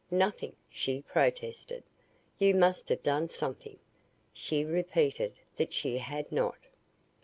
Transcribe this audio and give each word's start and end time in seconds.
"Nothing," 0.09 0.55
she 0.67 1.03
protested. 1.03 1.83
"You 2.39 2.55
must 2.55 2.89
have 2.89 3.03
done 3.03 3.29
something." 3.29 3.77
She 4.33 4.65
repeated 4.65 5.33
that 5.57 5.73
she 5.75 5.99
had 5.99 6.31
not. 6.31 6.57